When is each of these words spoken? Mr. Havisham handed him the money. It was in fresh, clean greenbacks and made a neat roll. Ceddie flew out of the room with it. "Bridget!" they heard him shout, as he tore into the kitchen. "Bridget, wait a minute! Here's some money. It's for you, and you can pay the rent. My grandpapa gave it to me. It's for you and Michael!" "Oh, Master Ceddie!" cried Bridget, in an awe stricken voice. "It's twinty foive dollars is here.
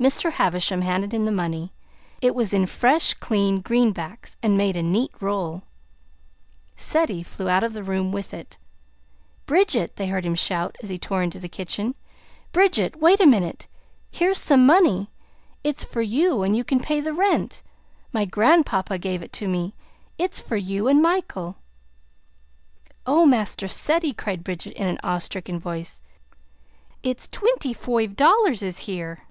Mr. 0.00 0.32
Havisham 0.32 0.82
handed 0.82 1.14
him 1.14 1.24
the 1.24 1.32
money. 1.32 1.72
It 2.20 2.34
was 2.34 2.52
in 2.52 2.66
fresh, 2.66 3.14
clean 3.14 3.60
greenbacks 3.62 4.36
and 4.42 4.56
made 4.58 4.76
a 4.76 4.82
neat 4.82 5.10
roll. 5.18 5.62
Ceddie 6.76 7.22
flew 7.24 7.48
out 7.48 7.62
of 7.62 7.72
the 7.72 7.82
room 7.82 8.12
with 8.12 8.34
it. 8.34 8.58
"Bridget!" 9.46 9.96
they 9.96 10.08
heard 10.08 10.26
him 10.26 10.34
shout, 10.34 10.76
as 10.82 10.90
he 10.90 10.98
tore 10.98 11.22
into 11.22 11.38
the 11.38 11.48
kitchen. 11.48 11.94
"Bridget, 12.52 12.96
wait 12.96 13.18
a 13.18 13.24
minute! 13.26 13.66
Here's 14.10 14.38
some 14.38 14.66
money. 14.66 15.10
It's 15.62 15.84
for 15.84 16.02
you, 16.02 16.42
and 16.42 16.54
you 16.54 16.64
can 16.64 16.80
pay 16.80 17.00
the 17.00 17.14
rent. 17.14 17.62
My 18.12 18.26
grandpapa 18.26 18.98
gave 18.98 19.22
it 19.22 19.32
to 19.34 19.48
me. 19.48 19.74
It's 20.18 20.40
for 20.40 20.56
you 20.56 20.86
and 20.86 21.00
Michael!" 21.00 21.56
"Oh, 23.06 23.24
Master 23.24 23.68
Ceddie!" 23.68 24.12
cried 24.12 24.44
Bridget, 24.44 24.74
in 24.76 24.86
an 24.86 24.98
awe 25.02 25.16
stricken 25.18 25.58
voice. 25.58 26.02
"It's 27.02 27.26
twinty 27.26 27.72
foive 27.72 28.16
dollars 28.16 28.60
is 28.62 28.80
here. 28.80 29.22